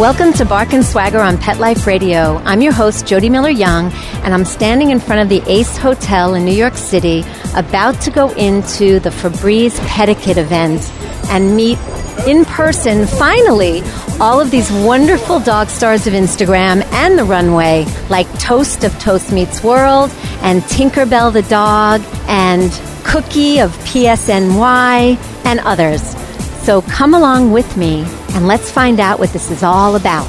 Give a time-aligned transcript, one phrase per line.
[0.00, 2.38] Welcome to Bark and Swagger on Pet Life Radio.
[2.46, 3.92] I'm your host, Jody Miller Young,
[4.24, 7.22] and I'm standing in front of the Ace Hotel in New York City,
[7.54, 10.90] about to go into the Febreze Petiquette event
[11.28, 11.78] and meet
[12.26, 13.82] in person, finally,
[14.18, 19.32] all of these wonderful dog stars of Instagram and the runway, like Toast of Toast
[19.32, 22.72] Meets World, and Tinkerbell the dog, and
[23.04, 26.19] Cookie of PSNY, and others.
[26.62, 30.28] So come along with me and let's find out what this is all about.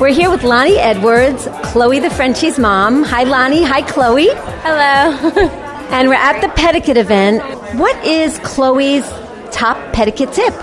[0.00, 3.02] We're here with Lonnie Edwards, Chloe the Frenchie's mom.
[3.02, 3.64] Hi, Lonnie.
[3.64, 4.28] Hi, Chloe.
[4.28, 5.30] Hello.
[5.90, 7.42] and we're at the petiquette event.
[7.76, 9.08] What is Chloe's
[9.50, 10.54] top petiquette tip?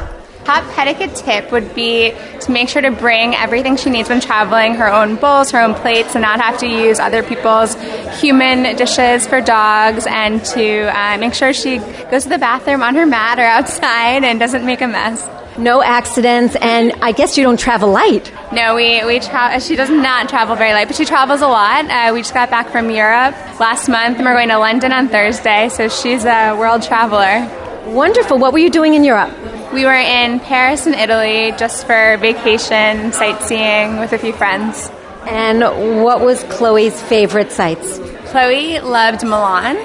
[0.46, 4.76] Top petiquette tip would be to make sure to bring everything she needs when traveling
[4.76, 7.74] her own bowls, her own plates, and not have to use other people's
[8.22, 11.80] human dishes for dogs, and to uh, make sure she
[12.12, 15.28] goes to the bathroom on her mat or outside and doesn't make a mess.
[15.58, 18.32] No accidents, and I guess you don't travel light.
[18.54, 21.86] No, we, we tra- she does not travel very light, but she travels a lot.
[21.86, 25.08] Uh, we just got back from Europe last month, and we're going to London on
[25.08, 27.50] Thursday, so she's a world traveler.
[27.92, 28.38] Wonderful.
[28.38, 29.32] What were you doing in Europe?
[29.76, 34.90] We were in Paris and Italy just for vacation, sightseeing with a few friends.
[35.28, 38.00] And what was Chloe's favorite sights?
[38.28, 39.76] Chloe loved Milan.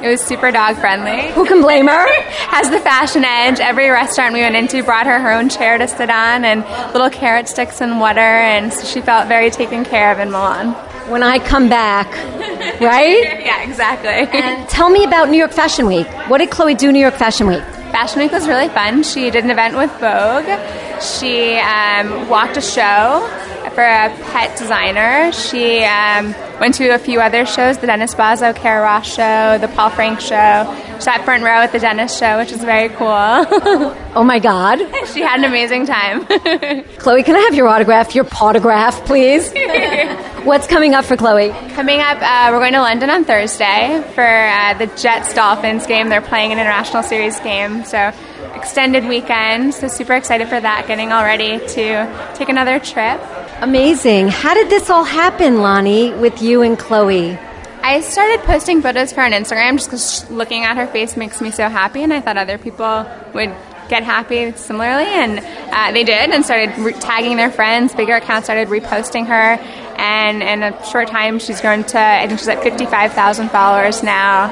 [0.00, 1.32] It was super dog friendly.
[1.32, 2.06] Who can blame her?
[2.46, 3.58] Has the fashion edge.
[3.58, 6.60] Every restaurant we went into brought her her own chair to sit on and
[6.94, 10.74] little carrot sticks and water, and so she felt very taken care of in Milan.
[11.10, 12.06] When I come back,
[12.80, 13.20] right?
[13.44, 14.38] yeah, exactly.
[14.40, 16.06] And tell me about New York Fashion Week.
[16.28, 17.64] What did Chloe do New York Fashion Week?
[17.90, 19.02] Fashion Week was really fun.
[19.02, 21.02] She did an event with Vogue.
[21.02, 23.26] She um, walked a show
[23.74, 25.32] for a pet designer.
[25.32, 29.68] She um, went to a few other shows the Dennis Basso Kara Ross show, the
[29.74, 30.76] Paul Frank show.
[30.96, 33.08] She sat front row at the Dennis show, which was very cool.
[33.08, 34.78] oh my God.
[35.06, 36.26] she had an amazing time.
[36.98, 39.50] Chloe, can I have your autograph, your potograph, please?
[40.44, 41.50] What's coming up for Chloe?
[41.70, 46.10] Coming up, uh, we're going to London on Thursday for uh, the Jets Dolphins game.
[46.10, 48.12] They're playing an international series game, so
[48.54, 49.74] extended weekend.
[49.74, 50.86] So super excited for that.
[50.86, 53.20] Getting all ready to take another trip.
[53.60, 54.28] Amazing.
[54.28, 57.38] How did this all happen, Lonnie, with you and Chloe?
[57.82, 61.50] I started posting photos for on Instagram just because looking at her face makes me
[61.50, 63.54] so happy, and I thought other people would
[63.88, 65.40] get happy similarly, and
[65.72, 67.94] uh, they did, and started re- tagging their friends.
[67.94, 69.58] Bigger accounts started reposting her,
[69.98, 74.02] and in a short time, she's grown to I think she's at fifty-five thousand followers
[74.02, 74.48] now,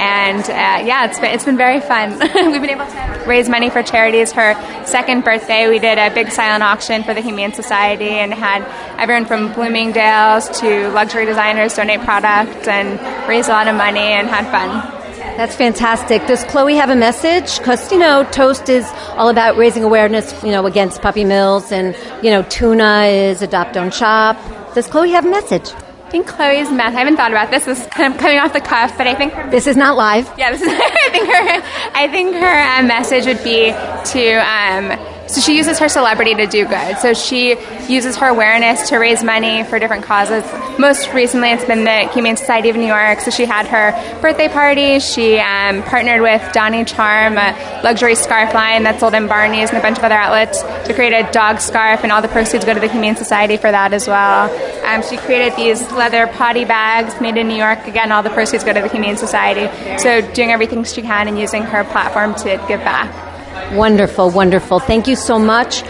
[0.00, 2.18] and uh, yeah, it's been it's been very fun.
[2.50, 4.32] We've been able to raise money for charities.
[4.32, 4.54] Her
[4.86, 8.64] second birthday, we did a big silent auction for the Humane Society, and had
[8.98, 14.26] everyone from Bloomingdale's to luxury designers donate products and raise a lot of money and
[14.26, 15.00] had fun.
[15.36, 16.26] That's fantastic.
[16.26, 17.58] Does Chloe have a message?
[17.58, 18.86] Because, you know, Toast is
[19.16, 23.74] all about raising awareness, you know, against puppy mills, and, you know, Tuna is Adopt
[23.74, 24.36] Don't Shop.
[24.74, 25.72] Does Chloe have a message?
[26.10, 26.96] I think Chloe's message.
[26.96, 27.66] I haven't thought about this.
[27.66, 29.96] This is kind of coming off the cuff, but I think her, this is not
[29.96, 30.28] live.
[30.36, 30.66] Yeah, this is.
[30.72, 31.62] I think her.
[31.94, 36.46] I think her uh, message would be to um, so she uses her celebrity to
[36.46, 36.98] do good.
[36.98, 37.56] So she
[37.88, 40.44] uses her awareness to raise money for different causes.
[40.78, 43.20] Most recently, it's been the Humane Society of New York.
[43.20, 44.98] So she had her birthday party.
[44.98, 49.78] She um, partnered with Donni Charm, a luxury scarf line that's sold in Barney's and
[49.78, 52.74] a bunch of other outlets, to create a dog scarf, and all the proceeds go
[52.74, 54.50] to the Humane Society for that as well.
[54.84, 57.86] Um, she created these leather potty bags made in New York.
[57.86, 59.68] Again, all the proceeds go to the Humane Society.
[59.98, 63.29] So doing everything she can and using her platform to give back.
[63.72, 64.80] Wonderful, wonderful.
[64.80, 65.84] Thank you so much.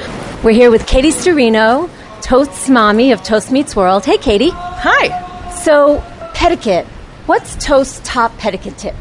[0.44, 1.88] We're here with Katie Sturino,
[2.20, 4.04] Toast's mommy of Toast Meets World.
[4.04, 4.50] Hey, Katie.
[4.50, 5.50] Hi.
[5.50, 6.00] So,
[6.34, 6.84] petiquette.
[7.24, 8.94] What's Toast's top petiquette tip?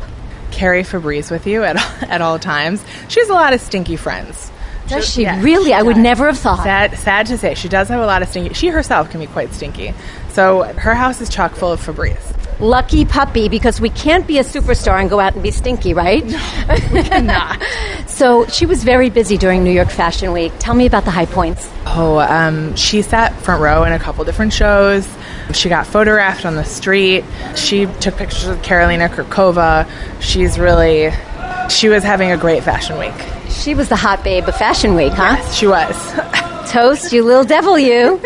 [0.52, 1.76] Carry Febreze with you at,
[2.10, 2.82] at all times.
[3.10, 4.50] She has a lot of stinky friends.
[4.88, 5.72] Does she yeah, really?
[5.72, 6.64] She I would never have thought.
[6.64, 8.54] Sad, sad to say, she does have a lot of stinky.
[8.54, 9.94] She herself can be quite stinky.
[10.30, 14.44] So her house is chock full of Febreze lucky puppy because we can't be a
[14.44, 16.26] superstar and go out and be stinky, right?
[16.26, 17.62] No, we cannot.
[18.20, 20.52] so she was very busy during New York Fashion Week.
[20.60, 21.70] Tell me about the high points.
[21.86, 25.08] Oh, um, she sat front row in a couple different shows.
[25.54, 27.24] She got photographed on the street.
[27.56, 29.90] She took pictures with Karolina Kurkova.
[30.20, 31.12] She's really,
[31.70, 33.14] she was having a great fashion week.
[33.50, 35.38] She was the hot babe of Fashion Week, huh?
[35.38, 35.96] Yes, she was.
[36.72, 38.18] Toast, you little devil, you.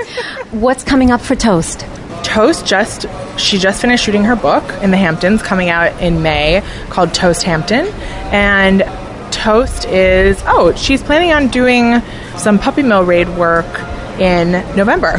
[0.50, 1.86] What's coming up for Toast?
[2.24, 3.06] Toast just
[3.38, 7.44] She just finished shooting her book in the Hamptons, coming out in May, called Toast
[7.44, 7.86] Hampton.
[8.34, 8.81] And
[9.44, 12.01] Toast is, oh, she's planning on doing
[12.38, 13.66] some puppy mill raid work
[14.18, 15.18] in November.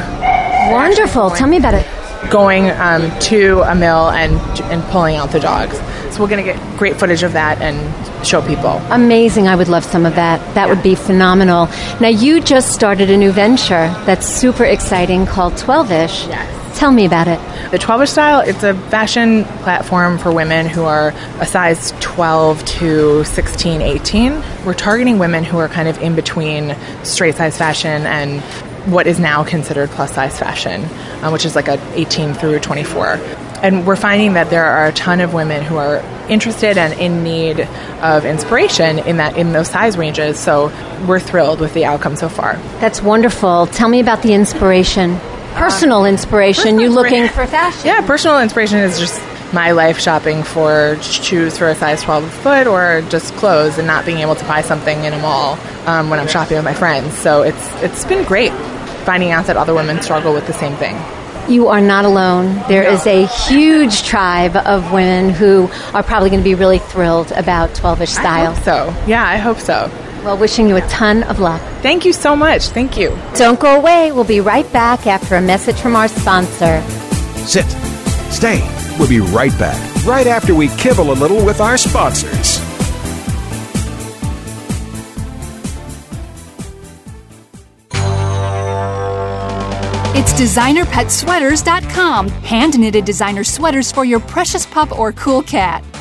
[0.73, 1.29] Wonderful.
[1.29, 1.87] Tell me about it.
[2.31, 4.33] Going um, to a mill and
[4.73, 5.77] and pulling out the dogs.
[6.15, 8.81] So we're going to get great footage of that and show people.
[8.91, 9.47] Amazing.
[9.47, 10.55] I would love some of that.
[10.55, 11.67] That would be phenomenal.
[12.01, 16.29] Now, you just started a new venture that's super exciting called 12ish.
[16.29, 16.64] Yes.
[16.75, 17.39] Tell me about it.
[17.71, 21.11] The 12ish style, it's a fashion platform for women who are
[21.41, 24.43] a size 12 to 16, 18.
[24.65, 28.41] We're targeting women who are kind of in between straight size fashion and
[28.93, 30.83] what is now considered plus size fashion,
[31.23, 33.21] uh, which is like a 18 through 24.
[33.63, 37.23] And we're finding that there are a ton of women who are interested and in
[37.23, 37.61] need
[38.03, 40.39] of inspiration in that in those size ranges.
[40.39, 40.73] So
[41.07, 42.57] we're thrilled with the outcome so far.
[42.81, 43.69] That's wonderful.
[43.69, 45.19] Tell me about the inspiration.
[45.55, 46.79] Personal inspiration.
[46.79, 47.87] you looking for fashion?
[47.87, 49.21] Yeah, personal inspiration is just
[49.53, 54.05] my life shopping for shoes for a size 12 foot or just clothes and not
[54.05, 57.17] being able to buy something in a mall um, when I'm shopping with my friends.
[57.19, 58.53] So it's it's been great
[59.05, 60.97] finding out that other women struggle with the same thing.
[61.49, 62.55] You are not alone.
[62.69, 67.33] There is a huge tribe of women who are probably going to be really thrilled
[67.33, 68.55] about 12ish I style.
[68.55, 69.05] hope so.
[69.07, 69.91] Yeah, I hope so.
[70.25, 71.61] Well, wishing you a ton of luck.
[71.83, 72.71] Thank you so much.
[72.71, 73.15] Thank you.
[73.35, 74.11] Don't go away.
[74.11, 76.81] We'll be right back after a message from our sponsor.
[77.45, 77.67] Sit.
[78.33, 78.63] Stay.
[78.99, 79.79] We'll be right back.
[80.07, 82.59] Right after we kibble a little with our sponsors.
[90.17, 92.29] It's designerpetsweaters.com.
[92.29, 95.85] Hand knitted designer sweaters for your precious pup or cool cat.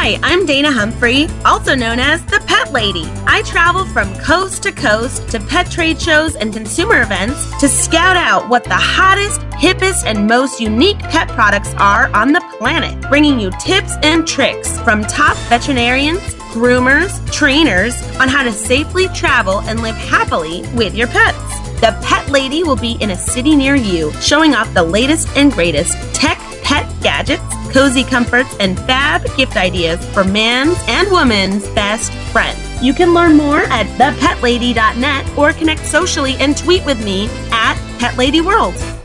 [0.00, 3.02] Hi, I'm Dana Humphrey, also known as the Pet Lady.
[3.26, 8.16] I travel from coast to coast to pet trade shows and consumer events to scout
[8.16, 13.40] out what the hottest, hippest, and most unique pet products are on the planet, bringing
[13.40, 16.20] you tips and tricks from top veterinarians,
[16.54, 21.36] groomers, trainers on how to safely travel and live happily with your pets.
[21.80, 25.50] The Pet Lady will be in a city near you, showing off the latest and
[25.52, 27.42] greatest tech, pet gadgets,
[27.72, 32.58] cozy comforts, and fab gift ideas for man's and woman's best friend.
[32.82, 38.98] You can learn more at thepetlady.net or connect socially and tweet with me at PetLadyWorld.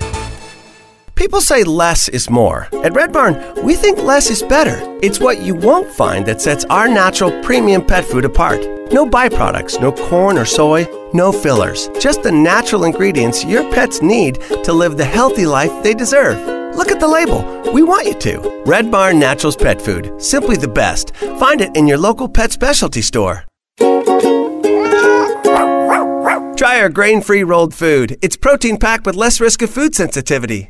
[1.15, 2.68] People say less is more.
[2.83, 4.80] At Red Barn, we think less is better.
[5.01, 8.62] It's what you won't find that sets our natural premium pet food apart.
[8.92, 11.89] No byproducts, no corn or soy, no fillers.
[12.00, 16.52] Just the natural ingredients your pets need to live the healthy life they deserve.
[16.75, 17.44] Look at the label.
[17.72, 18.64] We want you to.
[18.66, 20.12] Red Barn Naturals Pet Food.
[20.22, 21.16] Simply the best.
[21.40, 23.44] Find it in your local pet specialty store.
[26.56, 28.18] Try our grain free rolled food.
[28.22, 30.70] It's protein packed with less risk of food sensitivity.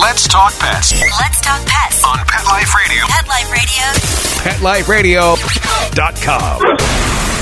[0.00, 2.02] Let's talk pets Let's talk pets.
[2.04, 3.04] on Pet Life Radio.
[3.06, 3.50] Pet Life
[4.88, 5.36] Radio.
[5.36, 7.35] PetLifeRadio.com.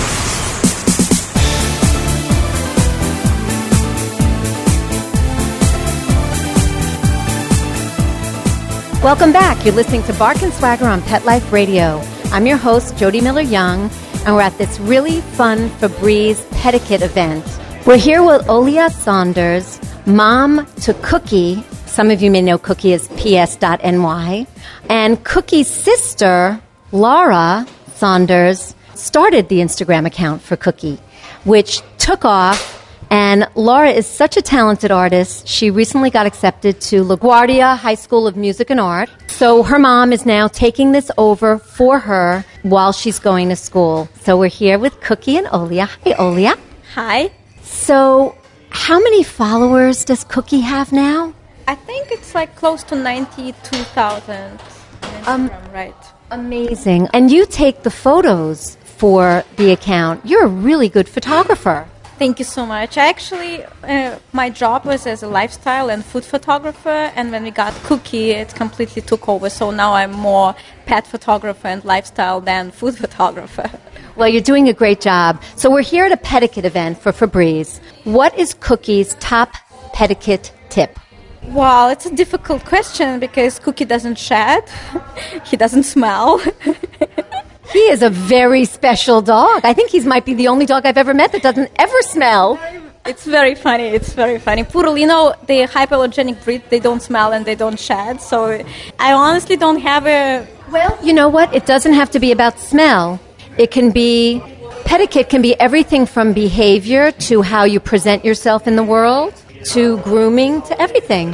[9.04, 9.66] Welcome back.
[9.66, 12.00] You're listening to Bark and Swagger on Pet Life Radio.
[12.32, 13.90] I'm your host, Jody Miller Young,
[14.24, 17.44] and we're at this really fun Febreze Petiquette event.
[17.86, 21.62] We're here with Olia Saunders, mom to Cookie.
[21.84, 24.46] Some of you may know Cookie as ps.ny.
[24.88, 26.58] And Cookie's sister,
[26.90, 30.98] Laura Saunders, started the Instagram account for Cookie,
[31.44, 32.73] which took off
[33.14, 35.46] and Laura is such a talented artist.
[35.46, 39.08] She recently got accepted to LaGuardia High School of Music and Art.
[39.28, 44.08] So her mom is now taking this over for her while she's going to school.
[44.22, 45.86] So we're here with Cookie and Olia.
[46.02, 46.58] Hi, Olia.
[46.94, 47.30] Hi.
[47.62, 48.36] So,
[48.70, 51.32] how many followers does Cookie have now?
[51.68, 54.60] I think it's like close to 92,000.
[55.28, 55.94] Um, right.
[56.32, 57.06] Amazing.
[57.12, 60.26] And you take the photos for the account.
[60.26, 61.86] You're a really good photographer.
[62.16, 62.96] Thank you so much.
[62.96, 67.74] Actually, uh, my job was as a lifestyle and food photographer, and when we got
[67.82, 69.50] Cookie, it completely took over.
[69.50, 70.54] So now I'm more
[70.86, 73.68] pet photographer and lifestyle than food photographer.
[74.14, 75.42] Well, you're doing a great job.
[75.56, 77.80] So we're here at a petiquette event for Febreze.
[78.04, 79.52] What is Cookie's top
[79.92, 81.00] petiquette tip?
[81.48, 84.62] Well, it's a difficult question because Cookie doesn't shed,
[85.44, 86.40] he doesn't smell.
[87.72, 89.64] He is a very special dog.
[89.64, 92.58] I think he might be the only dog I've ever met that doesn't ever smell.
[93.06, 93.84] It's very funny.
[93.84, 94.64] It's very funny.
[94.64, 98.20] Poodle, you know, the hypoallergenic breed, they don't smell and they don't shed.
[98.20, 98.64] So
[98.98, 100.46] I honestly don't have a.
[100.70, 101.52] Well, you know what?
[101.54, 103.20] It doesn't have to be about smell.
[103.58, 104.42] It can be
[104.84, 109.34] Petiquette can be everything from behavior to how you present yourself in the world
[109.72, 111.32] to grooming to everything.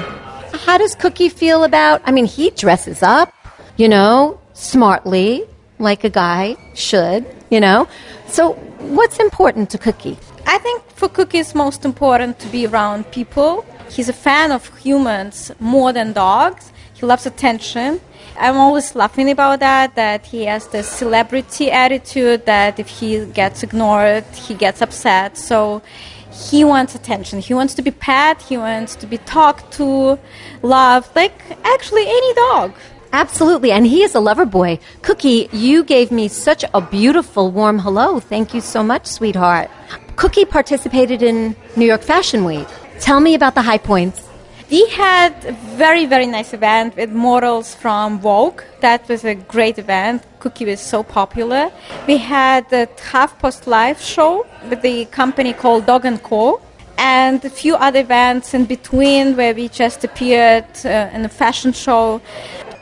[0.65, 2.01] How does Cookie feel about?
[2.05, 3.35] I mean, he dresses up,
[3.77, 5.45] you know, smartly,
[5.81, 7.89] like a guy should, you know.
[8.27, 10.19] So, what's important to Cookie?
[10.47, 13.65] I think for Cookie it's most important to be around people.
[13.91, 16.73] He's a fan of humans more than dogs.
[16.95, 18.01] He loves attention.
[18.39, 23.63] I'm always laughing about that, that he has this celebrity attitude that if he gets
[23.63, 25.37] ignored, he gets upset.
[25.37, 25.83] So
[26.31, 27.41] he wants attention.
[27.41, 30.19] He wants to be pet, he wants to be talked to,
[30.63, 31.35] loved, like
[31.65, 32.75] actually any dog.
[33.13, 34.79] Absolutely, and he is a lover boy.
[35.03, 38.21] Cookie, you gave me such a beautiful, warm hello.
[38.21, 39.69] Thank you so much, sweetheart.
[40.15, 42.69] Cookie participated in New York Fashion Week.
[43.01, 44.29] Tell me about the high points.
[44.71, 48.63] We had a very, very nice event with models from Vogue.
[48.81, 50.23] That was a great event.
[50.39, 51.73] Cookie was so popular.
[52.07, 56.61] We had a half post Live show with the company called Dog & Co.
[56.99, 61.73] And a few other events in between where we just appeared uh, in a fashion
[61.73, 62.21] show.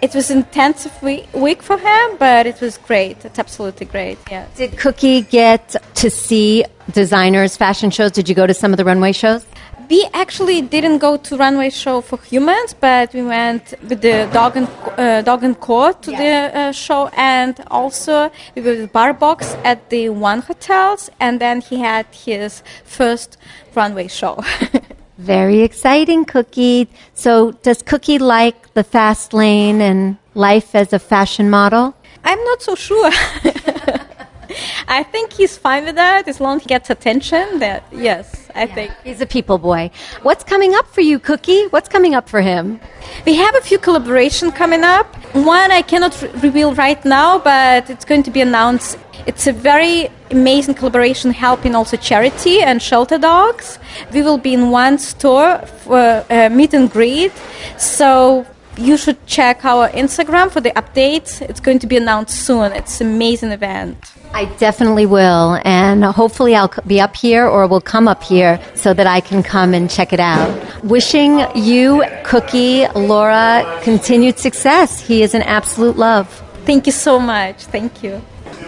[0.01, 3.25] It was intensive week, week for him, but it was great.
[3.25, 4.19] It's absolutely great.
[4.31, 4.47] Yeah.
[4.55, 8.13] Did Cookie get to see designers' fashion shows?
[8.13, 9.45] Did you go to some of the runway shows?
[9.91, 14.57] We actually didn't go to runway show for humans, but we went with the dog
[14.57, 19.59] and uh, dog and co to the uh, show, and also we were with BarkBox
[19.65, 23.39] at the One Hotels, and then he had his first
[23.75, 24.45] runway show.
[25.19, 26.89] Very exciting, Cookie.
[27.15, 31.95] So, does Cookie like the fast lane and life as a fashion model?
[32.25, 33.11] I'm not so sure.
[34.89, 37.59] I think he's fine with that as long as he gets attention.
[37.59, 39.91] That yes, I think He's a people boy.
[40.23, 41.67] What's coming up for you, Cookie?
[41.67, 42.81] What's coming up for him?
[43.27, 45.07] we have a few collaboration coming up.
[45.35, 48.99] One I cannot re- reveal right now, but it's going to be announced.
[49.27, 53.79] It's a very amazing collaboration helping also charity and shelter dogs.
[54.13, 57.33] We will be in one store for uh, meet and greet.
[57.77, 61.43] So you should check our Instagram for the updates.
[61.43, 62.73] It's going to be announced soon.
[62.73, 63.97] It's an amazing event.
[64.33, 68.93] I definitely will, and hopefully I'll be up here or will come up here so
[68.95, 70.85] that I can come and check it out.
[70.85, 75.01] Wishing you, Cookie, Laura, continued success.
[75.01, 76.29] He is an absolute love.
[76.67, 77.65] Thank you so much.
[77.65, 78.21] Thank you.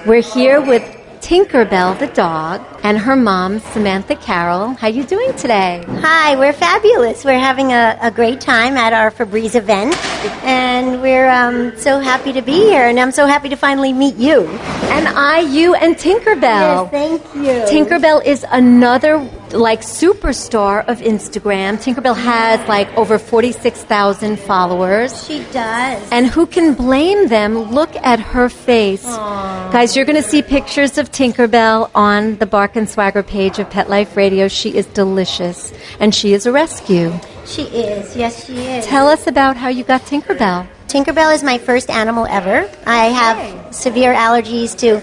[0.06, 0.82] We're here with
[1.30, 4.70] Tinkerbell the dog and her mom, Samantha Carroll.
[4.70, 5.84] How you doing today?
[5.86, 7.24] Hi, we're fabulous.
[7.24, 9.94] We're having a, a great time at our Febreze event,
[10.42, 12.82] and we're um, so happy to be here.
[12.82, 14.48] And I'm so happy to finally meet you.
[14.90, 16.42] And I, you, and Tinkerbell.
[16.42, 17.62] Yes, thank you.
[17.70, 19.18] Tinkerbell is another
[19.52, 21.76] like superstar of Instagram.
[21.76, 25.26] Tinkerbell has like over 46,000 followers.
[25.26, 26.08] She does.
[26.10, 27.58] And who can blame them?
[27.70, 29.04] Look at her face.
[29.04, 29.72] Aww.
[29.72, 33.70] Guys, you're going to see pictures of Tinkerbell on the Bark and Swagger page of
[33.70, 34.48] Pet Life Radio.
[34.48, 35.72] She is delicious.
[35.98, 37.12] And she is a rescue.
[37.46, 38.16] She is.
[38.16, 38.86] Yes, she is.
[38.86, 40.68] Tell us about how you got Tinkerbell.
[40.88, 42.68] Tinkerbell is my first animal ever.
[42.86, 45.00] I have severe allergies to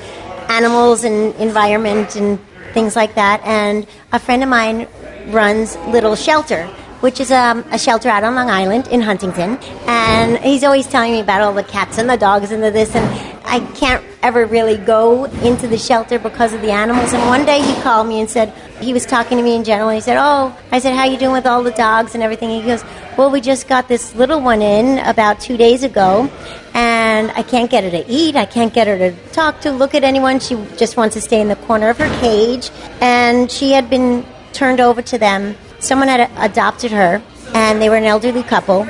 [0.52, 2.40] animals and environment and
[2.78, 3.42] things like that.
[3.44, 4.88] And a friend of mine
[5.30, 6.68] runs Little Shelter,
[7.02, 9.58] which is um, a shelter out on Long Island in Huntington.
[9.88, 12.96] And he's always telling me about all the cats and the dogs and the this.
[12.96, 13.08] And
[13.46, 17.14] I can't ever really go into the shelter because of the animals.
[17.14, 19.90] And one day he called me and said, he was talking to me in general.
[19.90, 22.62] He said, "Oh," I said, "How you doing with all the dogs and everything?" He
[22.62, 22.84] goes,
[23.18, 26.30] "Well, we just got this little one in about two days ago,
[26.74, 28.36] and I can't get her to eat.
[28.36, 30.40] I can't get her to talk to, look at anyone.
[30.40, 32.70] She just wants to stay in the corner of her cage,
[33.02, 35.56] and she had been turned over to them.
[35.80, 37.22] Someone had adopted her,
[37.54, 38.86] and they were an elderly couple.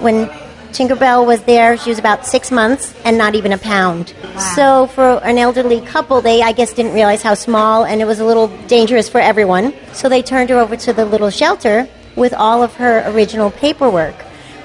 [0.00, 0.28] When
[0.74, 1.76] Tinkerbell was there.
[1.76, 4.12] She was about six months and not even a pound.
[4.56, 8.18] So for an elderly couple, they I guess didn't realize how small and it was
[8.18, 9.72] a little dangerous for everyone.
[9.92, 14.16] So they turned her over to the little shelter with all of her original paperwork,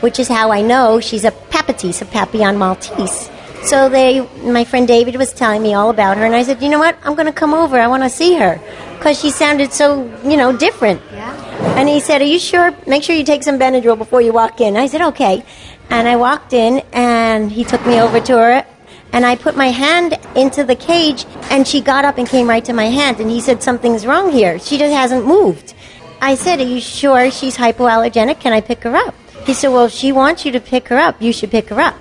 [0.01, 3.29] which is how I know she's a Papatese, a Papillon Maltese.
[3.63, 6.69] So they, my friend David was telling me all about her, and I said, you
[6.69, 6.97] know what?
[7.03, 7.77] I'm going to come over.
[7.77, 8.59] I want to see her
[8.97, 11.01] because she sounded so, you know, different.
[11.11, 11.35] Yeah.
[11.77, 12.73] And he said, "Are you sure?
[12.87, 15.43] Make sure you take some Benadryl before you walk in." I said, "Okay."
[15.89, 18.65] And I walked in, and he took me over to her,
[19.11, 22.63] and I put my hand into the cage, and she got up and came right
[22.65, 24.59] to my hand, and he said, "Something's wrong here.
[24.59, 25.73] She just hasn't moved."
[26.21, 28.39] I said, "Are you sure she's hypoallergenic?
[28.39, 29.15] Can I pick her up?"
[29.49, 31.21] he said, Well, she wants you to pick her up.
[31.21, 31.95] You should pick her up.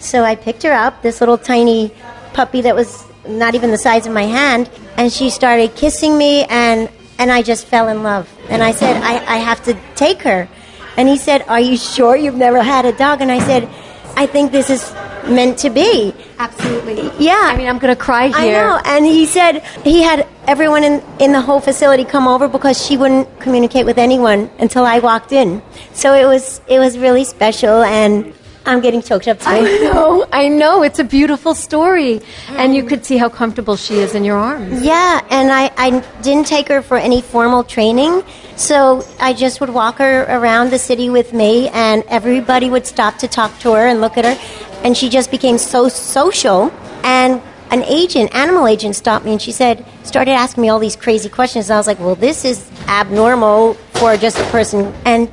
[0.00, 1.92] So I picked her up, this little tiny
[2.32, 6.44] puppy that was not even the size of my hand, and she started kissing me,
[6.44, 8.28] and, and I just fell in love.
[8.48, 10.48] And I said, I, I have to take her.
[10.98, 13.22] And he said, Are you sure you've never had a dog?
[13.22, 13.68] And I said,
[14.16, 14.92] I think this is
[15.28, 16.12] meant to be.
[16.38, 17.10] Absolutely.
[17.24, 17.40] Yeah.
[17.40, 18.36] I mean, I'm going to cry here.
[18.36, 18.80] I know.
[18.84, 22.96] And he said he had everyone in, in the whole facility come over because she
[22.96, 25.62] wouldn't communicate with anyone until I walked in.
[25.92, 28.34] So it was it was really special and
[28.66, 29.46] I'm getting choked up too.
[29.48, 30.82] I know, I know.
[30.82, 32.20] It's a beautiful story.
[32.50, 34.82] And you could see how comfortable she is in your arms.
[34.82, 38.22] Yeah, and I, I didn't take her for any formal training,
[38.58, 43.18] so I just would walk her around the city with me, and everybody would stop
[43.18, 44.36] to talk to her and look at her,
[44.84, 46.72] and she just became so social.
[47.04, 50.96] And an agent, animal agent, stopped me and she said, started asking me all these
[50.96, 51.68] crazy questions.
[51.68, 54.94] And I was like, well, this is abnormal for just a person.
[55.04, 55.30] And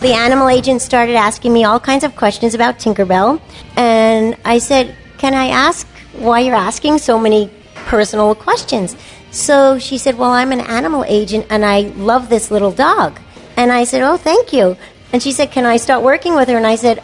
[0.00, 3.40] the animal agent started asking me all kinds of questions about Tinkerbell.
[3.76, 7.50] And I said, Can I ask why you're asking so many
[7.86, 8.96] personal questions?
[9.30, 13.20] So she said, Well, I'm an animal agent and I love this little dog.
[13.56, 14.76] And I said, Oh, thank you.
[15.12, 16.56] And she said, Can I start working with her?
[16.56, 17.02] And I said,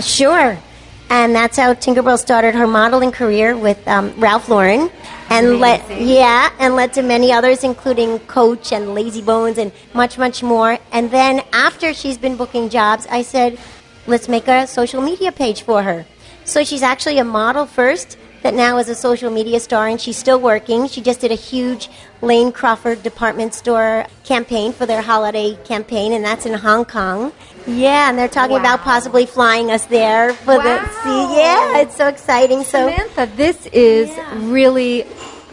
[0.00, 0.58] Sure.
[1.10, 4.90] And that's how Tinkerbell started her modeling career with um, Ralph Lauren,
[5.28, 10.16] and led yeah, and led to many others, including Coach and Lazy Bones and much,
[10.16, 10.78] much more.
[10.90, 13.58] And then after she's been booking jobs, I said,
[14.06, 16.06] let's make a social media page for her.
[16.44, 20.16] So she's actually a model first, that now is a social media star, and she's
[20.16, 20.88] still working.
[20.88, 21.88] She just did a huge
[22.20, 27.32] Lane Crawford department store campaign for their holiday campaign, and that's in Hong Kong.
[27.66, 31.36] Yeah, and they're talking about possibly flying us there for the see.
[31.36, 32.64] Yeah, it's so exciting.
[32.64, 32.94] So
[33.36, 35.06] this is really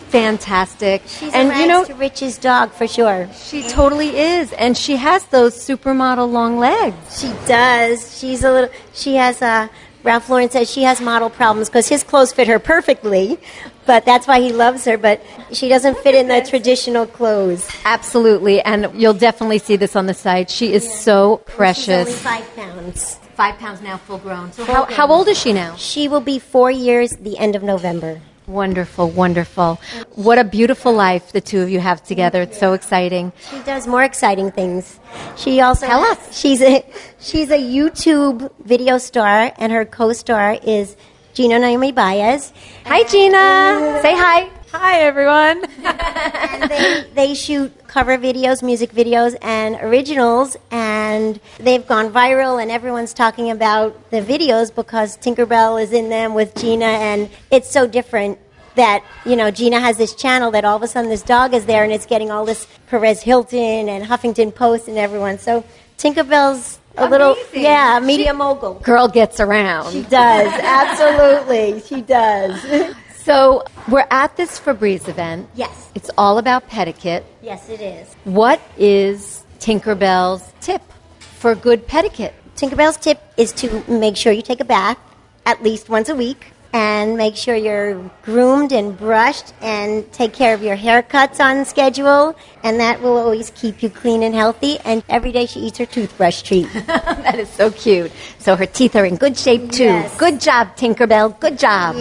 [0.10, 1.04] fantastic.
[1.06, 3.30] she's and a you know, to riches dog for sure.
[3.34, 4.52] she totally is.
[4.54, 7.22] And she has those supermodel long legs.
[7.22, 8.18] She does.
[8.20, 8.70] She's a little.
[8.94, 9.70] She has a.
[10.04, 13.38] Ralph Lauren says she has model problems because his clothes fit her perfectly,
[13.86, 14.98] but that's why he loves her.
[14.98, 17.70] But she doesn't fit in the traditional clothes.
[17.86, 18.62] Absolutely.
[18.62, 20.50] And you'll definitely see this on the site.
[20.50, 22.08] She is so precious.
[22.10, 22.26] She's precious.
[22.26, 23.16] only five pounds.
[23.36, 24.52] Five pounds now, full grown.
[24.52, 24.98] So Full how, grown.
[24.98, 25.76] how old is she now?
[25.76, 28.22] She will be four years the end of November.
[28.50, 29.80] Wonderful, wonderful.
[30.16, 32.42] What a beautiful life the two of you have together.
[32.42, 33.32] It's so exciting.
[33.52, 35.00] She does more exciting things.
[35.38, 36.36] She also Tell us.
[36.36, 36.84] She's a
[37.20, 40.98] she's a YouTube video star, and her co-star is
[41.36, 42.52] Gina Naomi Baez.
[42.86, 44.00] Hi, Gina.
[44.02, 44.50] Say hi.
[44.72, 45.66] Hi, everyone.
[45.86, 52.72] and they, they shoot cover videos, music videos, and originals, and they've gone viral, and
[52.72, 57.88] everyone's talking about the videos because Tinkerbell is in them with Gina, and it's so
[57.88, 58.38] different
[58.76, 61.66] that you know Gina has this channel that all of a sudden this dog is
[61.66, 65.40] there, and it's getting all this Perez Hilton and Huffington Post and everyone.
[65.40, 65.66] So
[65.98, 68.76] Tinkerbell's a little yeah media mogul.
[68.76, 69.92] Girl gets around.
[69.92, 71.82] She does absolutely.
[71.82, 72.96] She does.
[73.30, 75.50] So we're at this Febreze event.
[75.54, 75.92] Yes.
[75.94, 77.24] It's all about petiquette.
[77.44, 78.12] yes, it is.
[78.24, 80.82] What is Tinkerbell's tip
[81.20, 82.34] for good petiquette?
[82.56, 84.98] Tinkerbell's tip is to make sure you take a bath
[85.46, 90.56] at least once a week and make sure you're groomed and brushed and take care
[90.56, 95.04] of your haircuts on schedule and that will always keep you clean and healthy and
[95.08, 96.68] every day she eats her toothbrush treat.
[96.88, 98.12] that is so cute.
[98.40, 99.84] So her teeth are in good shape too.
[99.84, 100.18] Yes.
[100.18, 101.40] Good job, Tinkerbell.
[101.40, 101.96] Good job.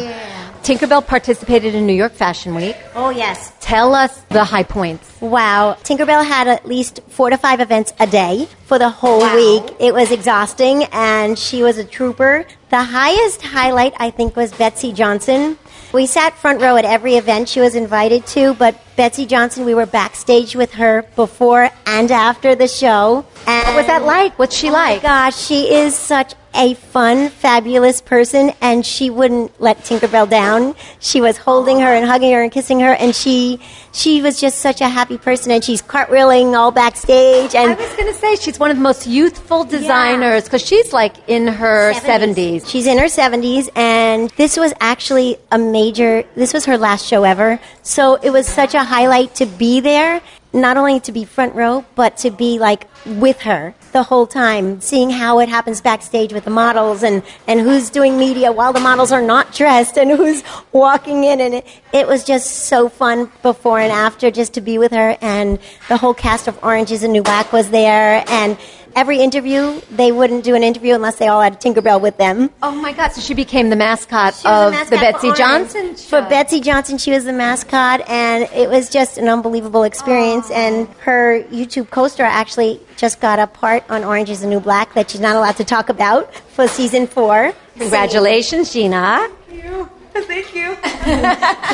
[0.68, 2.76] Tinkerbell participated in New York Fashion Week.
[2.94, 3.54] oh yes.
[3.58, 5.18] Tell us the high points.
[5.22, 5.78] Wow.
[5.82, 9.74] Tinkerbell had at least four to five events a day for the whole week.
[9.80, 12.44] It was exhausting, and she was a trooper.
[12.68, 15.56] The highest highlight, I think, was Betsey Johnson.
[15.94, 19.72] We sat front row at every event she was invited to, but Betsey Johnson, we
[19.72, 23.24] were backstage with her before and after the show.
[23.46, 24.38] And What was that like?
[24.38, 25.00] What's she oh like?
[25.00, 30.74] Gosh, she is such a fun, fabulous person, and she wouldn't let Tinkerbell down.
[30.98, 33.60] She was holding her and hugging her and kissing her, and she
[33.92, 35.50] she was just such a happy person.
[35.52, 38.82] And she's cartwheeling all backstage, And I was going to say she's one of the
[38.82, 42.68] most youthful designers because she's like in her 70s.
[42.68, 47.24] She's in her 70s, and this was actually a major, this was her last show
[47.24, 47.60] ever.
[47.82, 50.20] So it was such a highlight to be there,
[50.52, 54.80] not only to be front row, but to be like with her the whole time,
[54.80, 58.80] seeing how it happens backstage with the models and, and who's doing media while the
[58.80, 61.40] models are not dressed and who's walking in.
[61.40, 65.16] And it, it was just so fun before and after just to be with her.
[65.20, 68.24] And the whole cast of Orange is the New Black was there.
[68.28, 68.58] And
[68.98, 72.50] every interview, they wouldn't do an interview unless they all had Tinkerbell with them.
[72.62, 73.12] Oh my God!
[73.12, 75.38] So she became the mascot She was of mascot the Betsey Orange.
[75.38, 76.22] Johnson For.
[76.22, 80.50] Betsey Johnson, she was the mascot, and it was just an unbelievable experience.
[80.50, 84.92] And her YouTube co-star actually just got a part on Orange is the New Black
[84.94, 87.52] that she's not allowed to talk about for season four.
[87.78, 89.28] Congratulations, Gina.
[89.46, 89.88] Thank you.
[90.18, 90.76] Thank you.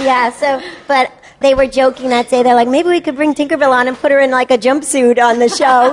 [0.05, 1.11] yeah, so, but
[1.45, 2.43] they were joking that day.
[2.43, 5.19] They're like, maybe we could bring Tinkerbell on and put her in like a jumpsuit
[5.23, 5.93] on the show.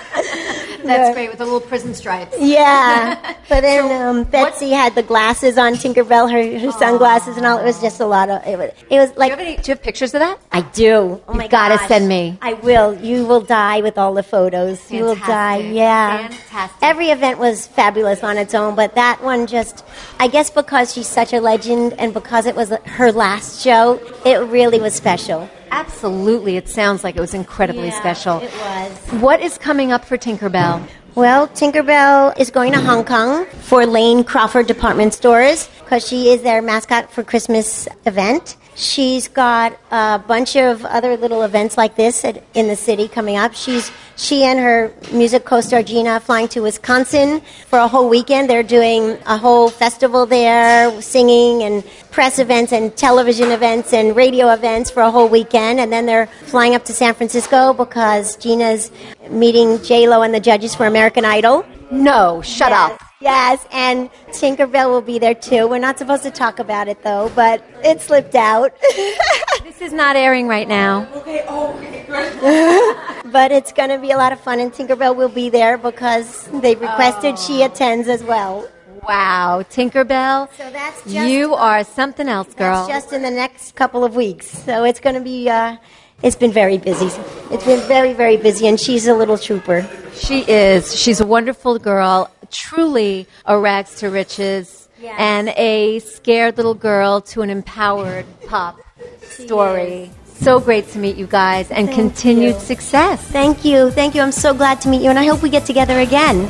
[0.84, 2.36] That's great with the little prison stripes.
[2.38, 3.36] yeah.
[3.50, 7.58] But then um, Betsey had the glasses on Tinkerbell, her, her sunglasses and all.
[7.58, 9.32] It was just a lot of, it was, it was like.
[9.32, 10.38] Do you, have any, do you have pictures of that?
[10.52, 11.20] I do.
[11.26, 11.88] Oh my gotta gosh.
[11.88, 12.38] send me.
[12.40, 12.94] I will.
[12.94, 14.88] You will die with all the photos.
[14.88, 15.56] You will die.
[15.56, 16.28] Yeah.
[16.28, 16.78] Fantastic.
[16.80, 19.84] Every event was fabulous on its own, but that one just,
[20.20, 24.36] I guess because she's such a legend and because it was her last show, it
[24.36, 25.48] really was special.
[25.70, 26.56] Absolutely.
[26.56, 28.38] It sounds like it was incredibly Yeah, special.
[28.40, 29.20] It was.
[29.22, 30.86] What is coming up for Tinkerbell?
[31.14, 36.42] Well, Tinkerbell is going to Hong Kong for Lane Crawford department stores because she is
[36.42, 38.56] their mascot for Christmas event.
[38.76, 43.36] She's got a bunch of other little events like this at, in the city coming
[43.36, 43.54] up.
[43.54, 43.90] She's
[44.20, 48.50] she and her music co-star Gina flying to Wisconsin for a whole weekend.
[48.50, 54.50] They're doing a whole festival there, singing and press events and television events and radio
[54.52, 55.80] events for a whole weekend.
[55.80, 58.90] And then they're flying up to San Francisco because Gina's
[59.30, 61.64] meeting J Lo and the judges for American Idol.
[61.90, 63.00] No, shut Yes, up.
[63.22, 65.66] Yes, and Tinkerbell will be there too.
[65.66, 68.72] We're not supposed to talk about it though, but it slipped out.
[69.80, 71.08] This is not airing right now.
[71.14, 75.30] Okay, oh okay, but it's going to be a lot of fun, and Tinkerbell will
[75.30, 78.68] be there because they requested she attends as well.
[79.08, 80.52] Wow, Tinkerbell.
[80.54, 82.86] So that's just, you are something else, girl.
[82.86, 84.48] Just in the next couple of weeks.
[84.48, 85.48] So it's going to be.
[85.48, 85.78] Uh,
[86.22, 87.06] it's been very busy.
[87.50, 89.88] It's been very, very busy, and she's a little trooper.
[90.12, 90.94] She is.
[90.94, 95.16] She's a wonderful girl, truly a rags to riches, Yes.
[95.18, 98.78] and a scared little girl to an empowered pop
[99.22, 100.10] story.
[100.40, 102.60] So great to meet you guys, and Thank continued you.
[102.60, 103.22] success.
[103.22, 104.22] Thank you, thank you.
[104.22, 106.48] I'm so glad to meet you, and I hope we get together again.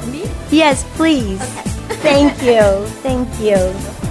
[0.50, 1.40] Yes, please.
[2.00, 3.56] Thank you, thank you.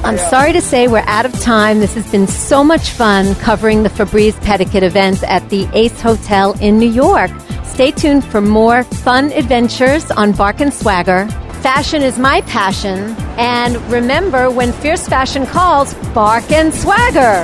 [0.03, 1.79] I'm sorry to say we're out of time.
[1.79, 6.53] This has been so much fun covering the Febreze Petiquette events at the Ace Hotel
[6.61, 7.31] in New York.
[7.63, 11.27] Stay tuned for more fun adventures on Bark and Swagger.
[11.63, 13.15] Fashion is my passion.
[13.37, 17.43] And remember, when fierce fashion calls, bark and swagger.